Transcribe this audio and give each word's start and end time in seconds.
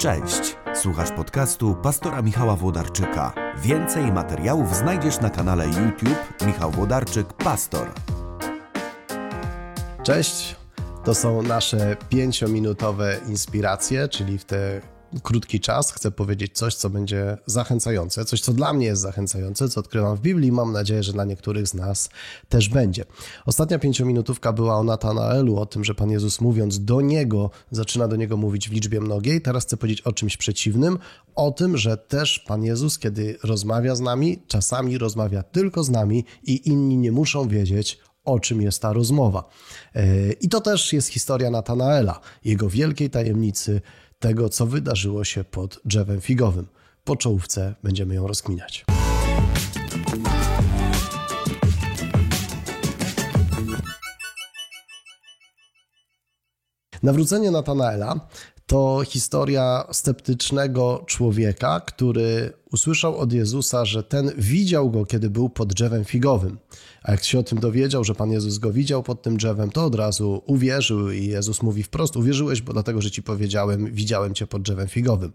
Cześć, 0.00 0.56
słuchasz 0.74 1.10
podcastu 1.10 1.76
pastora 1.82 2.22
Michała 2.22 2.56
Włodarczyka. 2.56 3.32
Więcej 3.62 4.12
materiałów 4.12 4.76
znajdziesz 4.76 5.20
na 5.20 5.30
kanale 5.30 5.66
YouTube 5.66 6.42
Michał 6.46 6.70
Włodarczyk 6.70 7.32
Pastor. 7.32 7.88
Cześć, 10.02 10.56
to 11.04 11.14
są 11.14 11.42
nasze 11.42 11.96
pięciominutowe 12.08 13.20
inspiracje, 13.28 14.08
czyli 14.08 14.38
w 14.38 14.44
te 14.44 14.80
krótki 15.22 15.60
czas 15.60 15.92
chcę 15.92 16.10
powiedzieć 16.10 16.52
coś, 16.56 16.74
co 16.74 16.90
będzie 16.90 17.38
zachęcające, 17.46 18.24
coś, 18.24 18.40
co 18.40 18.52
dla 18.52 18.72
mnie 18.72 18.86
jest 18.86 19.02
zachęcające, 19.02 19.68
co 19.68 19.80
odkrywam 19.80 20.16
w 20.16 20.20
Biblii. 20.20 20.52
Mam 20.52 20.72
nadzieję, 20.72 21.02
że 21.02 21.12
dla 21.12 21.24
niektórych 21.24 21.68
z 21.68 21.74
nas 21.74 22.10
też 22.48 22.68
będzie. 22.68 23.04
Ostatnia 23.46 23.78
pięciominutówka 23.78 24.52
była 24.52 24.76
o 24.76 24.84
Natanaelu, 24.84 25.56
o 25.56 25.66
tym, 25.66 25.84
że 25.84 25.94
Pan 25.94 26.10
Jezus 26.10 26.40
mówiąc 26.40 26.84
do 26.84 27.00
niego, 27.00 27.50
zaczyna 27.70 28.08
do 28.08 28.16
niego 28.16 28.36
mówić 28.36 28.68
w 28.68 28.72
liczbie 28.72 29.00
mnogiej. 29.00 29.40
Teraz 29.40 29.64
chcę 29.64 29.76
powiedzieć 29.76 30.00
o 30.00 30.12
czymś 30.12 30.36
przeciwnym, 30.36 30.98
o 31.34 31.50
tym, 31.50 31.76
że 31.76 31.96
też 31.96 32.38
Pan 32.38 32.64
Jezus, 32.64 32.98
kiedy 32.98 33.38
rozmawia 33.42 33.94
z 33.94 34.00
nami, 34.00 34.42
czasami 34.46 34.98
rozmawia 34.98 35.42
tylko 35.42 35.84
z 35.84 35.90
nami 35.90 36.24
i 36.42 36.68
inni 36.68 36.96
nie 36.96 37.12
muszą 37.12 37.48
wiedzieć, 37.48 37.98
o 38.24 38.40
czym 38.40 38.62
jest 38.62 38.82
ta 38.82 38.92
rozmowa. 38.92 39.48
E, 39.94 40.32
I 40.32 40.48
to 40.48 40.60
też 40.60 40.92
jest 40.92 41.08
historia 41.08 41.50
Natanaela, 41.50 42.20
jego 42.44 42.68
wielkiej 42.68 43.10
tajemnicy, 43.10 43.80
tego, 44.18 44.48
co 44.48 44.66
wydarzyło 44.66 45.24
się 45.24 45.44
pod 45.44 45.80
drzewem 45.84 46.20
figowym. 46.20 46.66
Po 47.04 47.16
czołówce 47.16 47.74
będziemy 47.82 48.14
ją 48.14 48.26
rozkminiać. 48.26 48.84
Nawrócenie 57.02 57.50
Natanaela 57.50 58.28
to 58.68 59.02
historia 59.06 59.84
sceptycznego 59.92 61.04
człowieka, 61.06 61.80
który 61.80 62.52
usłyszał 62.72 63.16
od 63.16 63.32
Jezusa, 63.32 63.84
że 63.84 64.02
ten 64.02 64.32
widział 64.38 64.90
go, 64.90 65.06
kiedy 65.06 65.30
był 65.30 65.48
pod 65.48 65.74
drzewem 65.74 66.04
figowym. 66.04 66.58
A 67.02 67.10
jak 67.10 67.24
się 67.24 67.38
o 67.38 67.42
tym 67.42 67.60
dowiedział, 67.60 68.04
że 68.04 68.14
Pan 68.14 68.30
Jezus 68.30 68.58
go 68.58 68.72
widział 68.72 69.02
pod 69.02 69.22
tym 69.22 69.36
drzewem, 69.36 69.70
to 69.70 69.84
od 69.84 69.94
razu 69.94 70.42
uwierzył 70.46 71.10
i 71.10 71.26
Jezus 71.26 71.62
mówi 71.62 71.82
wprost: 71.82 72.16
Uwierzyłeś, 72.16 72.62
bo 72.62 72.72
dlatego, 72.72 73.02
że 73.02 73.10
ci 73.10 73.22
powiedziałem, 73.22 73.92
widziałem 73.92 74.34
cię 74.34 74.46
pod 74.46 74.62
drzewem 74.62 74.88
figowym. 74.88 75.32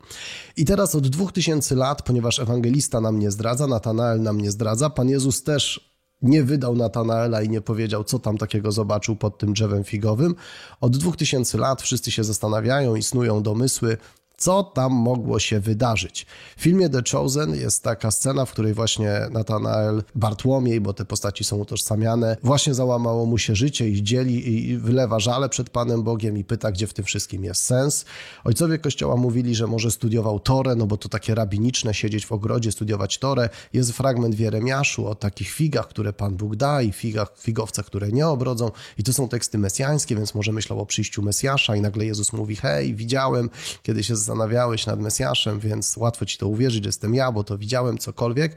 I 0.58 0.66
teraz 0.66 0.95
od 0.95 1.08
dwóch 1.08 1.31
tysięcy 1.31 1.75
lat, 1.75 2.02
ponieważ 2.02 2.40
ewangelista 2.40 3.02
nam 3.02 3.20
nie 3.20 3.31
zdradza, 3.31 3.68
Natanael 3.68 4.22
nam 4.22 4.42
nie 4.42 4.52
zdradza, 4.52 4.90
Pan 4.90 5.09
Jezus 5.09 5.44
też 5.44 5.93
nie 6.24 6.44
wydał 6.44 6.76
Natanaela 6.76 7.42
i 7.42 7.50
nie 7.50 7.62
powiedział, 7.62 8.04
co 8.04 8.20
tam 8.20 8.38
takiego 8.38 8.72
zobaczył 8.72 9.16
pod 9.16 9.38
tym 9.38 9.54
drzewem 9.54 9.84
figowym. 9.84 10.36
Od 10.82 10.98
dwóch 10.98 11.18
tysięcy 11.18 11.58
lat 11.58 11.82
wszyscy 11.82 12.12
się 12.12 12.24
zastanawiają 12.24 12.96
i 12.96 13.04
snują 13.04 13.44
domysły, 13.44 13.98
co 14.38 14.64
tam 14.64 14.94
mogło 14.94 15.39
się 15.39 15.59
wydarzyć. 15.59 16.26
W 16.58 16.62
filmie 16.62 16.89
The 16.89 17.02
Chosen 17.12 17.56
jest 17.56 17.84
taka 17.84 18.12
scena, 18.12 18.45
w 18.45 18.52
której 18.52 18.73
właśnie 18.73 19.28
Nathanael 19.31 20.03
Bartłomiej, 20.16 20.81
bo 20.81 20.94
te 20.94 21.06
postaci 21.06 21.44
są 21.44 21.58
utożsamiane, 21.58 22.38
właśnie 22.44 22.73
załamało 22.73 23.25
mu 23.25 23.38
się 23.38 23.56
życie 23.56 23.90
i 23.90 24.03
dzieli 24.03 24.70
i 24.70 24.78
wylewa 24.78 25.20
żale 25.20 25.50
przed 25.50 25.70
Panem 25.70 26.03
Bogiem 26.03 26.38
i 26.38 26.44
pyta, 26.44 26.72
gdzie 26.72 26.88
w 26.88 26.94
tym 26.94 27.06
wszystkim 27.06 27.44
jest 27.44 27.64
sens. 27.64 28.06
Ojcowie 28.44 28.80
Kościoła 28.80 29.16
mówili, 29.16 29.56
że 29.56 29.67
może 29.67 29.92
studiował 29.92 30.40
Torę, 30.40 30.75
no 30.75 30.86
bo 30.86 30.97
to 30.97 31.09
takie 31.09 31.36
rabiniczne, 31.36 31.94
siedzieć 31.94 32.25
w 32.25 32.31
ogrodzie, 32.31 32.72
studiować 32.72 33.18
Torę. 33.18 33.50
Jest 33.73 33.92
fragment 33.92 34.36
w 34.36 34.40
Jeremiaszu 34.40 35.08
o 35.08 35.16
takich 35.16 35.50
figach, 35.50 35.88
które 35.88 36.14
Pan 36.14 36.36
Bóg 36.36 36.56
da 36.56 36.81
i 36.81 36.92
figach, 36.92 37.34
figowcach, 37.40 37.86
które 37.86 38.12
nie 38.12 38.28
obrodzą 38.28 38.72
i 38.97 39.03
to 39.03 39.14
są 39.14 39.28
teksty 39.28 39.58
mesjańskie, 39.58 40.16
więc 40.16 40.36
może 40.36 40.52
myślał 40.52 40.81
o 40.81 40.86
przyjściu 40.86 41.22
Mesjasza 41.22 41.75
i 41.75 41.81
nagle 41.81 42.06
Jezus 42.06 42.34
mówi, 42.34 42.56
hej, 42.56 42.95
widziałem, 42.95 43.50
kiedy 43.84 44.03
się 44.03 44.16
zastanawiałeś 44.34 44.86
nad 44.86 45.00
Mesjaszem, 45.00 45.59
więc 45.59 45.98
łatwo 45.98 46.26
ci 46.26 46.38
to 46.38 46.48
uwierzyć, 46.48 46.86
jestem 46.86 47.16
ja, 47.16 47.31
bo 47.31 47.44
to 47.44 47.58
widziałem 47.58 47.97
cokolwiek. 47.97 48.56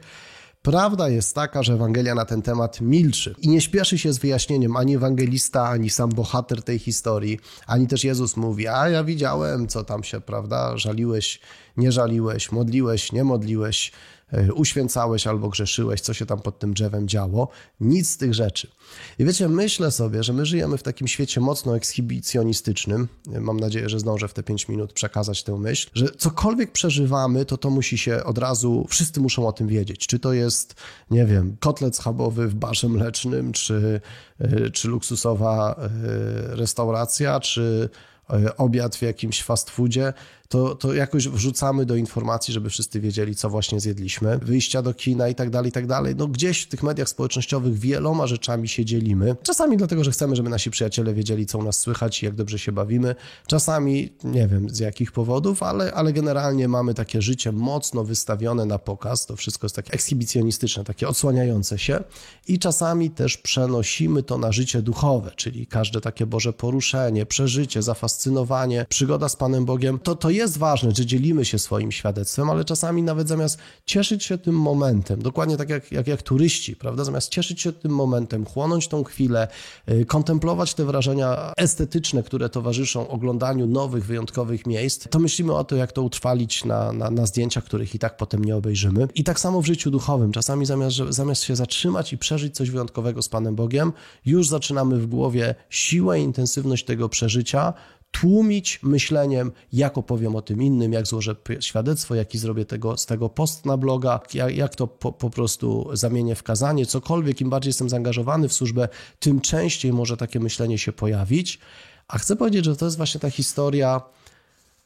Prawda 0.61 1.09
jest 1.09 1.35
taka, 1.35 1.63
że 1.63 1.73
Ewangelia 1.73 2.15
na 2.15 2.25
ten 2.25 2.41
temat 2.41 2.81
milczy 2.81 3.35
i 3.41 3.49
nie 3.49 3.61
śpieszy 3.61 3.97
się 3.97 4.13
z 4.13 4.17
wyjaśnieniem 4.17 4.75
ani 4.75 4.95
ewangelista, 4.95 5.69
ani 5.69 5.89
sam 5.89 6.09
bohater 6.09 6.63
tej 6.63 6.79
historii, 6.79 7.39
ani 7.67 7.87
też 7.87 8.03
Jezus 8.03 8.37
mówi: 8.37 8.67
A 8.67 8.89
ja 8.89 9.03
widziałem, 9.03 9.67
co 9.67 9.83
tam 9.83 10.03
się, 10.03 10.21
prawda? 10.21 10.77
Żaliłeś, 10.77 11.39
nie 11.77 11.91
żaliłeś, 11.91 12.51
modliłeś, 12.51 13.11
nie 13.11 13.23
modliłeś. 13.23 13.91
E, 14.33 14.53
uświęcałeś 14.53 15.27
albo 15.27 15.49
grzeszyłeś, 15.49 16.01
co 16.01 16.13
się 16.13 16.25
tam 16.25 16.41
pod 16.41 16.59
tym 16.59 16.73
drzewem 16.73 17.07
działo. 17.07 17.47
Nic 17.79 18.09
z 18.09 18.17
tych 18.17 18.33
rzeczy. 18.33 18.67
I 19.19 19.25
wiecie, 19.25 19.49
myślę 19.49 19.91
sobie, 19.91 20.23
że 20.23 20.33
my 20.33 20.45
żyjemy 20.45 20.77
w 20.77 20.83
takim 20.83 21.07
świecie 21.07 21.41
mocno 21.41 21.75
ekshibicjonistycznym. 21.75 23.07
Mam 23.39 23.59
nadzieję, 23.59 23.89
że 23.89 23.99
zdążę 23.99 24.27
w 24.27 24.33
te 24.33 24.43
pięć 24.43 24.67
minut 24.67 24.93
przekazać 24.93 25.43
tę 25.43 25.57
myśl, 25.57 25.89
że 25.93 26.07
cokolwiek 26.17 26.71
przeżywamy, 26.71 27.45
to 27.45 27.57
to 27.57 27.69
musi 27.69 27.97
się 27.97 28.23
od 28.23 28.37
razu, 28.37 28.85
wszyscy 28.89 29.21
muszą 29.21 29.47
o 29.47 29.51
tym 29.51 29.67
wiedzieć. 29.67 30.07
Czy 30.07 30.19
to 30.19 30.33
jest, 30.33 30.75
nie 31.11 31.25
wiem, 31.25 31.57
kotlet 31.59 31.95
schabowy 31.95 32.47
w 32.47 32.55
barze 32.55 32.89
mlecznym, 32.89 33.51
czy, 33.51 34.01
e, 34.39 34.69
czy 34.69 34.87
luksusowa 34.87 35.75
e, 35.75 36.55
restauracja, 36.55 37.39
czy 37.39 37.89
obiad 38.57 38.95
w 38.95 39.01
jakimś 39.01 39.43
fast 39.43 39.69
foodzie 39.69 40.13
to, 40.49 40.75
to 40.75 40.93
jakoś 40.93 41.27
wrzucamy 41.27 41.85
do 41.85 41.95
informacji, 41.95 42.53
żeby 42.53 42.69
wszyscy 42.69 42.99
wiedzieli, 42.99 43.35
co 43.35 43.49
właśnie 43.49 43.79
zjedliśmy. 43.79 44.37
Wyjścia 44.37 44.81
do 44.81 44.93
kina 44.93 45.27
i 45.29 45.35
tak 45.35 45.49
dalej, 45.49 45.69
i 45.69 45.71
tak 45.71 45.87
dalej. 45.87 46.15
No 46.15 46.27
gdzieś 46.27 46.61
w 46.61 46.67
tych 46.67 46.83
mediach 46.83 47.09
społecznościowych 47.09 47.79
wieloma 47.79 48.27
rzeczami 48.27 48.67
się 48.67 48.85
dzielimy. 48.85 49.35
Czasami 49.43 49.77
dlatego, 49.77 50.03
że 50.03 50.11
chcemy, 50.11 50.35
żeby 50.35 50.49
nasi 50.49 50.71
przyjaciele 50.71 51.13
wiedzieli, 51.13 51.45
co 51.45 51.57
u 51.57 51.63
nas 51.63 51.79
słychać 51.79 52.23
i 52.23 52.25
jak 52.25 52.35
dobrze 52.35 52.59
się 52.59 52.71
bawimy. 52.71 53.15
Czasami, 53.47 54.09
nie 54.23 54.47
wiem 54.47 54.69
z 54.69 54.79
jakich 54.79 55.11
powodów, 55.11 55.63
ale, 55.63 55.93
ale 55.93 56.13
generalnie 56.13 56.67
mamy 56.67 56.93
takie 56.93 57.21
życie 57.21 57.51
mocno 57.51 58.03
wystawione 58.03 58.65
na 58.65 58.79
pokaz. 58.79 59.25
To 59.25 59.35
wszystko 59.35 59.65
jest 59.65 59.75
takie 59.75 59.93
ekshibicjonistyczne, 59.93 60.83
takie 60.83 61.07
odsłaniające 61.07 61.79
się. 61.79 62.03
I 62.47 62.59
czasami 62.59 63.09
też 63.09 63.37
przenosimy 63.37 64.23
to 64.23 64.37
na 64.37 64.51
życie 64.51 64.81
duchowe, 64.81 65.31
czyli 65.35 65.67
każde 65.67 66.01
takie 66.01 66.25
Boże 66.25 66.53
poruszenie, 66.53 67.25
przeżycie, 67.25 67.81
zafascynowanie, 67.81 68.16
przygoda 68.89 69.29
z 69.29 69.35
Panem 69.35 69.65
Bogiem, 69.65 69.99
to, 69.99 70.15
to 70.15 70.29
jest 70.29 70.57
ważne, 70.57 70.91
że 70.95 71.05
dzielimy 71.05 71.45
się 71.45 71.59
swoim 71.59 71.91
świadectwem, 71.91 72.49
ale 72.49 72.65
czasami 72.65 73.03
nawet 73.03 73.27
zamiast 73.27 73.59
cieszyć 73.85 74.23
się 74.23 74.37
tym 74.37 74.55
momentem, 74.55 75.21
dokładnie 75.21 75.57
tak 75.57 75.69
jak, 75.69 75.91
jak, 75.91 76.07
jak 76.07 76.21
turyści, 76.21 76.75
prawda? 76.75 77.03
Zamiast 77.03 77.29
cieszyć 77.29 77.61
się 77.61 77.73
tym 77.73 77.91
momentem, 77.91 78.45
chłonąć 78.45 78.87
tą 78.87 79.03
chwilę, 79.03 79.47
yy, 79.87 80.05
kontemplować 80.05 80.73
te 80.73 80.85
wrażenia 80.85 81.53
estetyczne, 81.57 82.23
które 82.23 82.49
towarzyszą 82.49 83.07
oglądaniu 83.07 83.67
nowych, 83.67 84.05
wyjątkowych 84.05 84.65
miejsc, 84.65 85.07
to 85.09 85.19
myślimy 85.19 85.53
o 85.53 85.63
to, 85.63 85.75
jak 85.75 85.91
to 85.91 86.03
utrwalić 86.03 86.65
na, 86.65 86.93
na, 86.93 87.11
na 87.11 87.25
zdjęciach, 87.25 87.63
których 87.63 87.95
i 87.95 87.99
tak 87.99 88.17
potem 88.17 88.45
nie 88.45 88.55
obejrzymy. 88.55 89.07
I 89.15 89.23
tak 89.23 89.39
samo 89.39 89.61
w 89.61 89.65
życiu 89.65 89.91
duchowym. 89.91 90.31
Czasami 90.31 90.65
zamiast, 90.65 90.97
zamiast 91.09 91.43
się 91.43 91.55
zatrzymać 91.55 92.13
i 92.13 92.17
przeżyć 92.17 92.55
coś 92.55 92.69
wyjątkowego 92.69 93.21
z 93.21 93.29
Panem 93.29 93.55
Bogiem, 93.55 93.93
już 94.25 94.47
zaczynamy 94.47 94.99
w 94.99 95.07
głowie 95.07 95.55
siłę 95.69 96.19
i 96.19 96.23
intensywność 96.23 96.85
tego 96.85 97.09
przeżycia, 97.09 97.73
tłumić 98.11 98.79
myśleniem, 98.83 99.51
jak 99.73 99.97
opowiem 99.97 100.35
o 100.35 100.41
tym 100.41 100.61
innym, 100.61 100.93
jak 100.93 101.07
złożę 101.07 101.35
świadectwo, 101.59 102.15
jaki 102.15 102.37
zrobię 102.37 102.65
tego, 102.65 102.97
z 102.97 103.05
tego 103.05 103.29
post 103.29 103.65
na 103.65 103.77
bloga, 103.77 104.19
jak, 104.33 104.55
jak 104.55 104.75
to 104.75 104.87
po, 104.87 105.11
po 105.11 105.29
prostu 105.29 105.89
zamienię 105.93 106.35
w 106.35 106.43
kazanie, 106.43 106.85
cokolwiek, 106.85 107.41
im 107.41 107.49
bardziej 107.49 107.69
jestem 107.69 107.89
zaangażowany 107.89 108.49
w 108.49 108.53
służbę, 108.53 108.87
tym 109.19 109.41
częściej 109.41 109.93
może 109.93 110.17
takie 110.17 110.39
myślenie 110.39 110.77
się 110.77 110.91
pojawić. 110.91 111.59
A 112.07 112.17
chcę 112.17 112.35
powiedzieć, 112.35 112.65
że 112.65 112.75
to 112.75 112.85
jest 112.85 112.97
właśnie 112.97 113.19
ta 113.19 113.29
historia, 113.29 114.01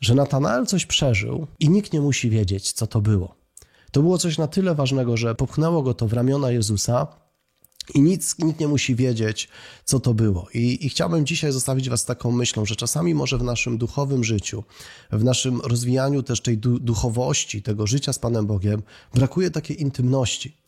że 0.01 0.15
Natanael 0.15 0.65
coś 0.65 0.85
przeżył 0.85 1.47
i 1.59 1.69
nikt 1.69 1.93
nie 1.93 2.01
musi 2.01 2.29
wiedzieć, 2.29 2.71
co 2.71 2.87
to 2.87 3.01
było. 3.01 3.35
To 3.91 4.01
było 4.01 4.17
coś 4.17 4.37
na 4.37 4.47
tyle 4.47 4.75
ważnego, 4.75 5.17
że 5.17 5.35
popchnęło 5.35 5.83
go 5.83 5.93
to 5.93 6.07
w 6.07 6.13
ramiona 6.13 6.51
Jezusa, 6.51 7.07
i 7.93 8.01
nic, 8.01 8.35
nikt 8.39 8.59
nie 8.59 8.67
musi 8.67 8.95
wiedzieć, 8.95 9.49
co 9.85 9.99
to 9.99 10.13
było. 10.13 10.47
I, 10.53 10.85
I 10.85 10.89
chciałbym 10.89 11.25
dzisiaj 11.25 11.51
zostawić 11.51 11.89
Was 11.89 12.05
taką 12.05 12.31
myślą, 12.31 12.65
że 12.65 12.75
czasami 12.75 13.15
może 13.15 13.37
w 13.37 13.43
naszym 13.43 13.77
duchowym 13.77 14.23
życiu, 14.23 14.63
w 15.11 15.23
naszym 15.23 15.61
rozwijaniu 15.61 16.23
też 16.23 16.41
tej 16.41 16.57
duchowości, 16.57 17.61
tego 17.61 17.87
życia 17.87 18.13
z 18.13 18.19
Panem 18.19 18.45
Bogiem, 18.45 18.81
brakuje 19.13 19.51
takiej 19.51 19.81
intymności. 19.81 20.61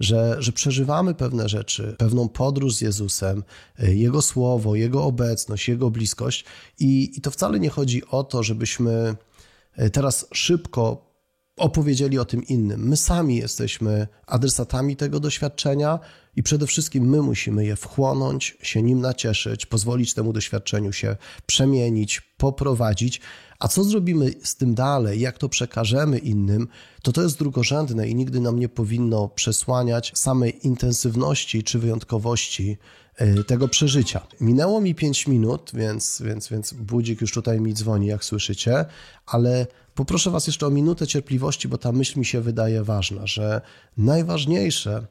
Że, 0.00 0.36
że 0.38 0.52
przeżywamy 0.52 1.14
pewne 1.14 1.48
rzeczy, 1.48 1.94
pewną 1.98 2.28
podróż 2.28 2.74
z 2.74 2.80
Jezusem, 2.80 3.44
Jego 3.78 4.22
słowo, 4.22 4.74
Jego 4.74 5.04
obecność, 5.04 5.68
Jego 5.68 5.90
bliskość, 5.90 6.44
i, 6.78 7.12
i 7.16 7.20
to 7.20 7.30
wcale 7.30 7.60
nie 7.60 7.70
chodzi 7.70 8.06
o 8.06 8.24
to, 8.24 8.42
żebyśmy 8.42 9.16
teraz 9.92 10.26
szybko 10.32 11.09
opowiedzieli 11.60 12.18
o 12.18 12.24
tym 12.24 12.44
innym. 12.44 12.88
My 12.88 12.96
sami 12.96 13.36
jesteśmy 13.36 14.06
adresatami 14.26 14.96
tego 14.96 15.20
doświadczenia 15.20 15.98
i 16.36 16.42
przede 16.42 16.66
wszystkim 16.66 17.08
my 17.08 17.22
musimy 17.22 17.64
je 17.64 17.76
wchłonąć, 17.76 18.56
się 18.62 18.82
nim 18.82 19.00
nacieszyć, 19.00 19.66
pozwolić 19.66 20.14
temu 20.14 20.32
doświadczeniu 20.32 20.92
się 20.92 21.16
przemienić, 21.46 22.20
poprowadzić. 22.20 23.20
A 23.58 23.68
co 23.68 23.84
zrobimy 23.84 24.30
z 24.42 24.56
tym 24.56 24.74
dalej, 24.74 25.20
jak 25.20 25.38
to 25.38 25.48
przekażemy 25.48 26.18
innym, 26.18 26.68
to 27.02 27.12
to 27.12 27.22
jest 27.22 27.38
drugorzędne 27.38 28.08
i 28.08 28.14
nigdy 28.14 28.40
nam 28.40 28.58
nie 28.58 28.68
powinno 28.68 29.28
przesłaniać 29.28 30.12
samej 30.14 30.66
intensywności 30.66 31.62
czy 31.62 31.78
wyjątkowości 31.78 32.78
e, 33.16 33.44
tego 33.44 33.68
przeżycia. 33.68 34.26
Minęło 34.40 34.80
mi 34.80 34.94
5 34.94 35.26
minut, 35.26 35.70
więc, 35.74 36.22
więc, 36.24 36.48
więc 36.48 36.72
budzik 36.72 37.20
już 37.20 37.32
tutaj 37.32 37.60
mi 37.60 37.74
dzwoni, 37.74 38.06
jak 38.06 38.24
słyszycie, 38.24 38.84
ale 39.26 39.66
poproszę 40.00 40.30
Was 40.30 40.46
jeszcze 40.46 40.66
o 40.66 40.70
minutę 40.70 41.06
cierpliwości, 41.06 41.68
bo 41.68 41.78
ta 41.78 41.92
myśl 41.92 42.18
mi 42.18 42.24
się 42.24 42.40
wydaje 42.40 42.84
ważna, 42.84 43.26
że 43.26 43.60
najważniejsze, 43.96 45.06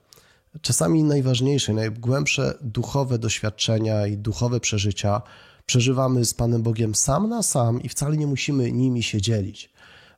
czasami 0.61 1.03
najważniejsze, 1.03 1.73
najgłębsze 1.73 2.57
duchowe 2.61 3.19
doświadczenia 3.19 4.07
i 4.07 4.17
duchowe 4.17 4.59
przeżycia 4.59 5.21
przeżywamy 5.65 6.25
z 6.25 6.33
Panem 6.33 6.61
Bogiem 6.61 6.95
sam 6.95 7.29
na 7.29 7.43
sam 7.43 7.81
i 7.81 7.89
wcale 7.89 8.17
nie 8.17 8.27
musimy 8.27 8.71
nimi 8.71 9.03
się 9.03 9.21
dzielić. 9.21 9.69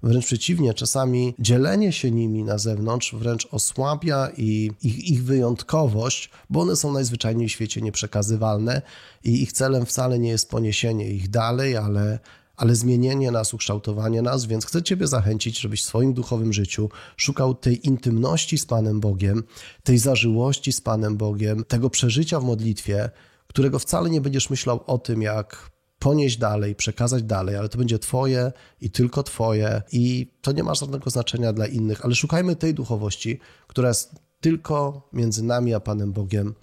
Wręcz 0.03 0.25
przeciwnie, 0.25 0.73
czasami 0.73 1.35
dzielenie 1.39 1.91
się 1.91 2.12
nimi 2.12 2.44
na 2.44 2.57
zewnątrz 2.57 3.15
wręcz 3.15 3.47
osłabia 3.51 4.29
i 4.38 4.71
ich, 4.83 5.09
ich 5.09 5.23
wyjątkowość, 5.23 6.29
bo 6.50 6.62
one 6.62 6.75
są 6.75 6.94
najzwyczajniej 6.94 7.50
w 7.50 7.51
świecie 7.51 7.81
nieprzekazywalne 7.81 8.81
i 9.23 9.44
ich 9.44 9.51
celem 9.51 9.85
wcale 9.85 10.19
nie 10.19 10.29
jest 10.29 10.50
poniesienie 10.50 11.09
ich 11.09 11.29
dalej, 11.29 11.77
ale 11.77 12.19
ale 12.61 12.75
zmienienie 12.75 13.31
nas, 13.31 13.53
ukształtowanie 13.53 14.21
nas, 14.21 14.45
więc 14.45 14.65
chcę 14.65 14.83
Ciebie 14.83 15.07
zachęcić, 15.07 15.59
żebyś 15.59 15.83
w 15.83 15.85
swoim 15.85 16.13
duchowym 16.13 16.53
życiu 16.53 16.89
szukał 17.17 17.55
tej 17.55 17.87
intymności 17.87 18.57
z 18.57 18.65
Panem 18.65 18.99
Bogiem, 18.99 19.43
tej 19.83 19.97
zażyłości 19.97 20.71
z 20.71 20.81
Panem 20.81 21.17
Bogiem, 21.17 21.63
tego 21.63 21.89
przeżycia 21.89 22.39
w 22.39 22.43
modlitwie, 22.43 23.09
którego 23.47 23.79
wcale 23.79 24.09
nie 24.09 24.21
będziesz 24.21 24.49
myślał 24.49 24.83
o 24.87 24.97
tym, 24.97 25.21
jak 25.21 25.71
ponieść 25.99 26.37
dalej, 26.37 26.75
przekazać 26.75 27.23
dalej, 27.23 27.55
ale 27.55 27.69
to 27.69 27.77
będzie 27.77 27.99
Twoje 27.99 28.51
i 28.81 28.91
tylko 28.91 29.23
Twoje 29.23 29.81
i 29.91 30.31
to 30.41 30.51
nie 30.51 30.63
ma 30.63 30.75
żadnego 30.75 31.09
znaczenia 31.09 31.53
dla 31.53 31.67
innych, 31.67 32.05
ale 32.05 32.15
szukajmy 32.15 32.55
tej 32.55 32.73
duchowości, 32.73 33.39
która 33.67 33.87
jest 33.87 34.15
tylko 34.41 35.09
między 35.13 35.43
nami 35.43 35.73
a 35.73 35.79
Panem 35.79 36.11
Bogiem 36.11 36.53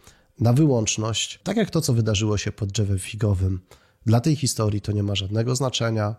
na 0.40 0.52
wyłączność, 0.52 1.40
tak 1.42 1.56
jak 1.56 1.70
to, 1.70 1.80
co 1.80 1.92
wydarzyło 1.92 2.38
się 2.38 2.52
pod 2.52 2.72
drzewem 2.72 2.98
figowym. 2.98 3.60
Dla 4.08 4.20
tej 4.20 4.36
historii 4.36 4.80
to 4.80 4.92
nie 4.92 5.02
ma 5.02 5.14
żadnego 5.14 5.56
znaczenia. 5.56 6.14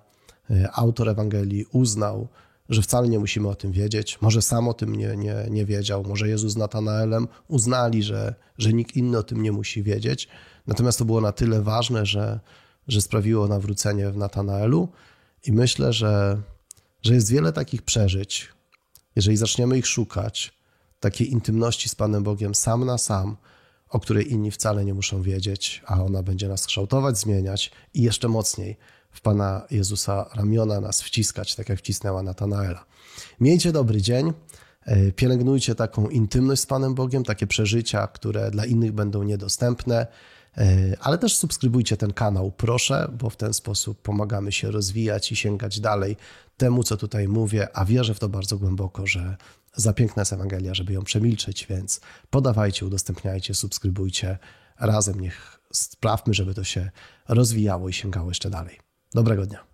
E, 0.51 0.71
autor 0.73 1.09
Ewangelii 1.09 1.65
uznał, 1.71 2.27
że 2.69 2.81
wcale 2.81 3.09
nie 3.09 3.19
musimy 3.19 3.49
o 3.49 3.55
tym 3.55 3.71
wiedzieć. 3.71 4.21
Może 4.21 4.41
sam 4.41 4.67
o 4.67 4.73
tym 4.73 4.95
nie, 4.95 5.15
nie, 5.17 5.35
nie 5.49 5.65
wiedział, 5.65 6.03
może 6.03 6.29
Jezus 6.29 6.53
z 6.53 6.57
Natanaelem 6.57 7.27
uznali, 7.47 8.03
że, 8.03 8.35
że 8.57 8.73
nikt 8.73 8.95
inny 8.95 9.17
o 9.17 9.23
tym 9.23 9.43
nie 9.43 9.51
musi 9.51 9.83
wiedzieć. 9.83 10.27
Natomiast 10.67 10.99
to 10.99 11.05
było 11.05 11.21
na 11.21 11.31
tyle 11.31 11.61
ważne, 11.61 12.05
że, 12.05 12.39
że 12.87 13.01
sprawiło 13.01 13.47
nawrócenie 13.47 14.09
w 14.09 14.17
Natanaelu 14.17 14.89
i 15.45 15.51
myślę, 15.51 15.93
że, 15.93 16.41
że 17.01 17.13
jest 17.13 17.31
wiele 17.31 17.53
takich 17.53 17.81
przeżyć. 17.81 18.49
Jeżeli 19.15 19.37
zaczniemy 19.37 19.77
ich 19.77 19.87
szukać, 19.87 20.53
takiej 20.99 21.31
intymności 21.31 21.89
z 21.89 21.95
Panem 21.95 22.23
Bogiem 22.23 22.55
sam 22.55 22.85
na 22.85 22.97
sam, 22.97 23.37
o 23.89 23.99
której 23.99 24.31
inni 24.31 24.51
wcale 24.51 24.85
nie 24.85 24.93
muszą 24.93 25.21
wiedzieć, 25.21 25.81
a 25.85 26.03
ona 26.03 26.23
będzie 26.23 26.47
nas 26.47 26.65
kształtować, 26.65 27.17
zmieniać 27.17 27.71
i 27.93 28.01
jeszcze 28.01 28.27
mocniej 28.27 28.77
w 29.11 29.21
Pana 29.21 29.65
Jezusa 29.71 30.29
ramiona 30.35 30.81
nas 30.81 31.01
wciskać, 31.01 31.55
tak 31.55 31.69
jak 31.69 31.79
wcisnęła 31.79 32.23
Natanaela. 32.23 32.85
Miejcie 33.39 33.71
dobry 33.71 34.01
dzień. 34.01 34.33
E, 34.85 35.11
pielęgnujcie 35.11 35.75
taką 35.75 36.09
intymność 36.09 36.61
z 36.61 36.65
Panem 36.65 36.95
Bogiem, 36.95 37.23
takie 37.23 37.47
przeżycia, 37.47 38.07
które 38.07 38.51
dla 38.51 38.65
innych 38.65 38.91
będą 38.91 39.23
niedostępne. 39.23 40.07
E, 40.57 40.95
ale 40.99 41.17
też 41.17 41.37
subskrybujcie 41.37 41.97
ten 41.97 42.13
kanał, 42.13 42.51
proszę, 42.51 43.11
bo 43.19 43.29
w 43.29 43.35
ten 43.35 43.53
sposób 43.53 44.01
pomagamy 44.01 44.51
się 44.51 44.71
rozwijać 44.71 45.31
i 45.31 45.35
sięgać 45.35 45.79
dalej 45.79 46.17
temu, 46.57 46.83
co 46.83 46.97
tutaj 46.97 47.27
mówię, 47.27 47.67
a 47.73 47.85
wierzę 47.85 48.13
w 48.13 48.19
to 48.19 48.29
bardzo 48.29 48.57
głęboko, 48.57 49.07
że 49.07 49.37
za 49.75 49.93
piękna 49.93 50.21
jest 50.21 50.33
Ewangelia, 50.33 50.73
żeby 50.73 50.93
ją 50.93 51.03
przemilczeć, 51.03 51.65
więc 51.69 52.01
podawajcie, 52.29 52.85
udostępniajcie, 52.85 53.53
subskrybujcie. 53.53 54.37
Razem 54.79 55.19
niech 55.19 55.59
sprawmy, 55.73 56.33
żeby 56.33 56.53
to 56.53 56.63
się 56.63 56.89
rozwijało 57.27 57.89
i 57.89 57.93
sięgało 57.93 58.29
jeszcze 58.29 58.49
dalej. 58.49 58.79
Dobrego 59.13 59.45
dnia. 59.45 59.68